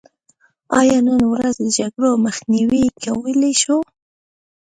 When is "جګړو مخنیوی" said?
1.77-2.85